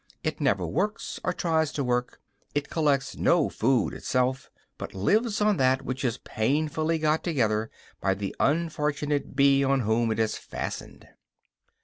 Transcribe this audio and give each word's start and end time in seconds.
It 0.23 0.41
never 0.41 0.65
works, 0.65 1.19
or 1.23 1.31
tries 1.31 1.71
to 1.73 1.83
work, 1.83 2.19
it 2.55 2.71
collects 2.71 3.15
no 3.17 3.49
food 3.49 3.93
itself, 3.93 4.49
but 4.79 4.95
lives 4.95 5.41
on 5.41 5.57
that 5.57 5.83
which 5.83 6.03
is 6.03 6.17
painfully 6.17 6.97
got 6.97 7.23
together 7.23 7.69
by 8.01 8.15
the 8.15 8.35
unfortunate 8.39 9.35
bee 9.35 9.63
on 9.63 9.81
whom 9.81 10.11
it 10.11 10.17
has 10.17 10.37
fastened. 10.39 11.07